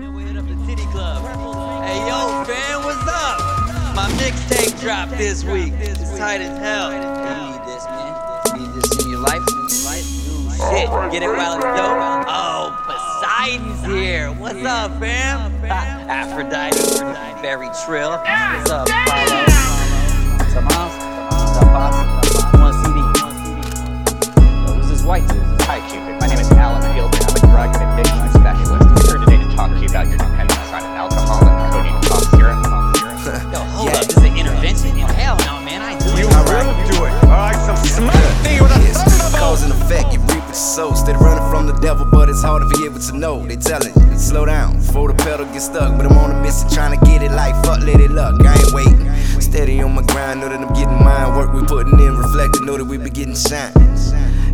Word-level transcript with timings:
Then 0.00 0.12
we 0.12 0.24
hit 0.24 0.36
up 0.36 0.46
the 0.48 0.56
Titty 0.66 0.86
Club. 0.90 1.22
Hey 1.84 1.98
yo, 2.08 2.42
fam, 2.44 2.82
what's 2.82 3.06
up? 3.06 3.38
My 3.94 4.08
mixtape 4.18 4.80
dropped 4.80 5.12
this 5.16 5.44
week. 5.44 5.72
It's 5.78 6.18
tight 6.18 6.40
as 6.40 6.58
hell. 6.58 6.90
You 6.92 6.98
need 6.98 7.60
this, 7.64 7.84
man. 7.86 8.12
You 8.58 8.66
need 8.66 8.74
this 8.74 9.04
in 9.04 9.10
your 9.12 9.20
life. 9.20 9.40
Ooh, 9.48 10.50
Shit, 10.50 10.90
get 11.12 11.22
it 11.22 11.28
while 11.28 11.54
it's 11.54 11.64
dope. 11.64 12.26
Oh, 12.26 12.74
Poseidon's 12.86 13.84
here. 13.86 14.32
What's 14.32 14.64
up, 14.64 14.98
fam? 14.98 15.52
Ha, 15.68 16.06
Aphrodite, 16.08 16.76
very 17.40 17.68
Trill. 17.86 18.10
What's 18.10 18.70
up, 18.70 18.88
Paulo? 18.88 19.44
Tomas? 20.50 20.94
What's 21.30 21.58
up, 21.58 21.70
Pops? 21.70 21.98
One 22.58 22.74
CD. 22.82 22.98
Yo, 24.66 24.74
Who's 24.74 24.88
this 24.88 25.02
white 25.04 25.26
dude? 25.28 25.42
Hi, 25.62 25.78
Cupid. 25.88 26.20
My 26.20 26.26
name 26.26 26.40
is 26.40 26.50
Alan 26.52 26.82
here 29.72 29.72
today 29.72 29.72
to 29.72 29.72
talk 29.72 29.72
to 29.72 29.80
you 29.80 29.88
about 29.88 30.08
your 30.08 30.18
dependence 30.18 30.72
on 30.72 30.82
alcohol 30.96 31.40
and 31.48 31.72
codeine 31.72 32.00
cough 32.02 32.26
syrup. 32.36 32.58
Yo, 33.52 33.58
hold 33.72 33.88
up. 33.90 34.04
This 34.04 34.16
is 34.16 34.24
an 34.24 34.36
intervention? 34.36 34.90
Oh, 35.00 35.06
hell 35.16 35.36
no, 35.38 35.64
man. 35.64 35.80
I 35.82 35.98
do 35.98 36.04
doing 36.04 36.18
You 36.18 36.28
it. 36.28 36.36
will 36.36 36.90
do 36.92 37.04
it. 37.06 37.12
All 37.24 37.40
right, 37.40 37.56
some 37.64 37.76
smack 37.76 38.60
with 38.60 38.70
a 38.76 38.80
Yes, 38.84 39.00
cause 39.38 39.62
and 39.62 39.72
effect, 39.72 40.12
you 40.12 40.20
reap 40.20 40.44
what 40.44 40.48
you 40.48 40.54
sow. 40.54 40.92
Steady 40.94 41.18
running 41.18 41.48
from 41.50 41.66
the 41.66 41.72
devil, 41.80 42.06
but 42.10 42.28
it's 42.28 42.42
hard 42.42 42.62
to 42.62 42.68
forget 42.68 42.92
what 42.92 43.02
you 43.08 43.18
know. 43.18 43.44
They 43.46 43.56
tellin' 43.56 43.92
you, 43.96 44.18
slow 44.18 44.44
down 44.44 44.76
before 44.76 45.08
the 45.08 45.14
pedal 45.24 45.46
get 45.46 45.60
stuck. 45.62 45.96
But 45.96 46.06
I'm 46.06 46.18
on 46.18 46.30
a 46.32 46.42
mission 46.42 46.68
trying 46.70 46.98
to 46.98 47.04
get 47.06 47.22
it 47.22 47.32
like 47.32 47.54
fuck, 47.64 47.80
let 47.80 48.00
it 48.00 48.10
luck. 48.10 48.34
I 48.44 48.52
ain't 48.54 48.72
waiting. 48.74 49.08
Steady 49.40 49.80
on 49.80 49.94
my 49.94 50.02
grind, 50.02 50.40
know 50.40 50.48
that 50.48 50.60
I'm 50.60 50.72
getting 50.74 51.00
mine. 51.02 51.34
Work 51.36 51.52
we 51.54 51.62
putting 51.66 51.98
in, 51.98 52.16
reflecting, 52.16 52.66
know 52.66 52.76
that 52.76 52.84
we 52.84 52.98
be 52.98 53.08
getting 53.10 53.34
shine. 53.34 53.72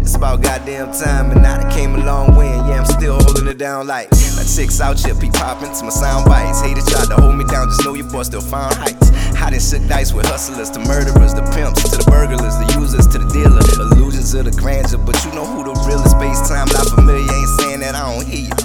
It's 0.00 0.14
about 0.14 0.42
goddamn 0.42 0.92
time, 0.92 1.30
and 1.32 1.42
now 1.42 1.58
I 1.60 1.70
came 1.72 1.94
a 1.94 2.04
long 2.04 2.34
way, 2.36 2.48
and 2.48 2.66
yeah, 2.68 2.78
I'm 2.80 2.86
still 2.86 3.14
holding 3.20 3.46
it 3.48 3.58
down 3.58 3.86
like 3.86 4.10
my 4.10 4.29
chicks 4.56 4.80
out 4.80 4.98
here, 4.98 5.14
be 5.14 5.30
popping 5.30 5.72
to 5.72 5.84
my 5.84 5.90
sound 5.90 6.26
bites. 6.26 6.60
Haters 6.60 6.86
tried 6.86 7.06
to 7.14 7.16
hold 7.22 7.36
me 7.36 7.44
down, 7.44 7.68
just 7.68 7.84
know 7.84 7.94
your 7.94 8.08
boy 8.10 8.22
still 8.22 8.40
found 8.40 8.74
heights. 8.74 9.10
I 9.38 9.50
done 9.50 9.60
shook 9.60 9.86
dice 9.86 10.12
with 10.12 10.26
hustlers, 10.26 10.70
the 10.70 10.80
murderers, 10.80 11.34
the 11.34 11.42
pimps, 11.54 11.82
to 11.90 11.96
the 11.96 12.06
burglars, 12.10 12.56
the 12.58 12.66
users, 12.78 13.06
to 13.08 13.18
the 13.18 13.28
dealer. 13.30 13.62
Illusions 13.94 14.34
of 14.34 14.44
the 14.44 14.54
grandeur, 14.54 14.98
but 14.98 15.16
you 15.24 15.30
know 15.32 15.46
who 15.46 15.64
the 15.64 15.74
realest. 15.86 16.18
Space 16.18 16.48
time, 16.48 16.66
not 16.74 16.86
familiar, 16.90 17.22
ain't 17.22 17.52
saying 17.60 17.80
that 17.80 17.94
I 17.94 18.02
don't 18.10 18.26
hear 18.26 18.50
you. 18.50 18.56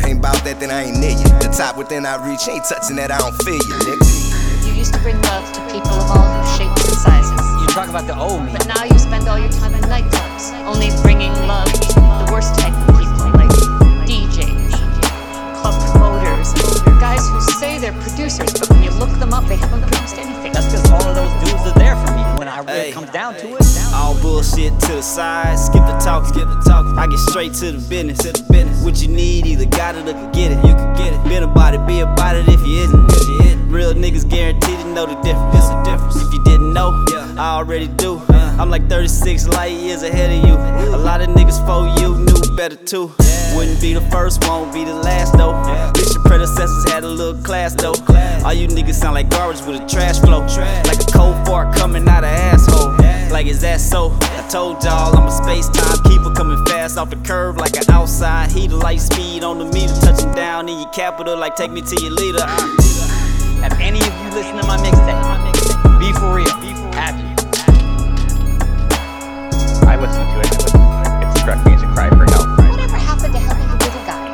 Ain't 0.00 0.18
about 0.18 0.40
that, 0.48 0.58
then 0.58 0.70
I 0.70 0.88
ain't 0.88 0.98
near 0.98 1.12
you. 1.12 1.28
The 1.44 1.52
top 1.52 1.76
within 1.76 2.06
I 2.06 2.16
reach, 2.24 2.48
ain't 2.48 2.64
touching 2.64 2.96
that, 2.96 3.12
I 3.12 3.18
don't 3.18 3.36
feel 3.44 3.60
you, 3.60 3.76
nigga. 3.84 4.66
You 4.66 4.72
used 4.72 4.94
to 4.94 5.00
bring 5.00 5.20
love 5.28 5.44
to 5.52 5.60
people 5.68 5.92
of 5.92 6.08
all 6.08 6.40
shapes 6.56 6.88
and 6.88 6.96
sizes. 6.96 7.40
You 7.60 7.68
talk 7.68 7.88
about 7.92 8.08
the 8.08 8.16
old 8.16 8.48
me. 8.48 8.52
But 8.52 8.66
now 8.66 8.84
you 8.84 8.98
spend 8.98 9.28
all 9.28 9.38
your 9.38 9.52
time 9.52 9.74
in 9.74 9.84
nightclubs, 9.84 10.50
only 10.64 10.88
when 23.30 23.40
Hey. 23.40 23.48
it 23.48 23.56
comes 23.56 23.74
down 23.74 23.90
to 23.90 23.96
it, 23.96 24.00
All 24.00 24.14
bullshit 24.20 24.80
to 24.80 24.92
the 24.92 25.02
side, 25.02 25.58
skip 25.58 25.84
the 25.86 25.98
talk, 25.98 26.26
skip 26.26 26.48
the 26.48 26.60
talk. 26.68 26.86
I 26.98 27.06
get 27.06 27.18
straight 27.18 27.54
to 27.54 27.72
the 27.72 27.78
business, 27.88 28.18
to 28.18 28.32
the 28.32 28.42
business. 28.52 28.82
What 28.84 29.00
you 29.02 29.08
need, 29.08 29.46
either 29.46 29.66
got 29.66 29.94
it 29.94 30.08
or 30.08 30.12
can 30.12 30.32
get 30.32 30.52
it. 30.52 30.58
You 30.66 30.74
can 30.74 30.94
get 30.96 31.12
it. 31.12 31.24
Been 31.24 31.42
about 31.42 31.74
it, 31.74 31.86
be 31.86 32.00
about 32.00 32.36
it 32.36 32.48
if 32.48 32.60
you 32.66 32.82
isn't. 32.84 33.10
If 33.12 33.28
you 33.28 33.38
isn't. 33.46 33.70
Real 33.70 33.94
niggas 33.94 34.28
guaranteed 34.28 34.78
to 34.80 34.86
know 34.92 35.06
the 35.06 35.14
difference. 35.22 35.54
It's 35.56 35.68
a 35.68 35.82
difference. 35.84 36.16
If 36.16 36.32
you 36.32 36.42
didn't 36.44 36.72
know, 36.72 37.04
yeah. 37.12 37.34
I 37.38 37.56
already 37.58 37.88
do. 37.88 38.20
I'm 38.58 38.68
like 38.70 38.88
36 38.88 39.48
light 39.48 39.72
years 39.72 40.02
ahead 40.02 40.30
of 40.30 40.48
you. 40.48 40.54
A 40.94 40.98
lot 40.98 41.20
of 41.20 41.28
niggas 41.28 41.58
for 41.66 41.86
you 42.00 42.16
knew 42.18 42.56
better 42.56 42.76
too. 42.76 43.12
Wouldn't 43.56 43.80
be 43.80 43.94
the 43.94 44.00
first, 44.12 44.44
won't 44.46 44.72
be 44.72 44.84
the 44.84 44.94
last 44.94 45.32
though. 45.36 45.52
Bitch, 45.94 46.14
your 46.14 46.22
predecessors 46.24 46.90
had 46.92 47.04
a 47.04 47.08
little 47.08 47.40
class 47.42 47.74
though. 47.74 47.94
Class. 47.94 48.44
All 48.44 48.52
you 48.52 48.68
niggas 48.68 48.94
sound 48.94 49.14
like 49.14 49.28
garbage 49.30 49.62
with 49.62 49.80
a 49.80 49.86
trash 49.88 50.18
flow. 50.20 50.40
Like 50.86 51.00
a 51.00 51.10
cold 51.12 51.36
fart 51.46 51.74
coming 51.76 52.06
out 52.08 52.22
of 52.24 52.30
asshole. 52.30 52.90
Like, 53.30 53.46
is 53.46 53.60
that 53.60 53.80
so? 53.80 54.10
I 54.20 54.46
told 54.50 54.82
y'all 54.82 55.16
I'm 55.16 55.28
a 55.28 55.30
space 55.30 55.68
time 55.68 56.02
keeper 56.10 56.34
coming 56.34 56.58
fast 56.66 56.98
off 56.98 57.10
the 57.10 57.16
curve 57.16 57.56
like 57.56 57.76
an 57.76 57.88
outside 57.88 58.50
heater. 58.50 58.74
Light 58.74 59.00
speed 59.00 59.44
on 59.44 59.58
the 59.58 59.66
meter, 59.66 59.94
touching 60.02 60.32
down 60.32 60.68
in 60.68 60.80
your 60.80 60.90
capital 60.90 61.36
like 61.38 61.54
take 61.54 61.70
me 61.70 61.80
to 61.80 61.96
your 62.02 62.10
leader. 62.10 62.42
have 63.62 63.78
any 63.78 64.00
of 64.00 64.12
you 64.18 64.30
listened 64.34 64.60
to 64.60 64.66
my 64.66 64.76
mixtape? 64.82 65.22
Be 66.02 66.12
for 66.18 66.34
real. 66.34 66.50
Have 66.98 67.16
you? 67.22 67.30
I 69.86 69.94
listened 69.94 70.26
to 70.26 70.38
it. 70.42 70.50
It 70.50 71.38
struck 71.38 71.64
me 71.64 71.74
as 71.74 71.82
a 71.82 71.86
cry 71.94 72.10
for 72.10 72.26
help. 72.34 72.50
Whatever 72.66 72.98
happened 72.98 73.32
to 73.32 73.38
helping 73.38 73.68
the 73.70 73.78
little 73.78 74.04
guy? 74.10 74.26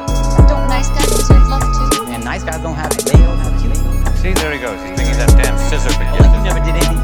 Don't 0.48 0.69
nice 0.72 0.88
guys 0.88 1.10
deserve 1.12 1.47
love 1.48 1.69
too? 1.69 2.06
And 2.10 2.25
nice 2.25 2.42
guys 2.42 2.62
don't 2.62 2.75
have 2.75 2.92
it. 2.92 3.04
They 3.04 3.21
don't 3.21 3.38
have 3.44 3.60
you. 3.60 3.76
See, 4.16 4.32
there 4.32 4.53
he 4.53 4.59
goes. 4.59 4.81
He's 4.81 4.97
thinking 4.97 5.21
that 5.21 5.37
damn 5.37 5.59
scissor 5.69 5.92
been 5.98 6.10
Like 6.16 6.32
you 6.32 6.42
never 6.42 6.65
did 6.65 6.75
anything 6.75 6.96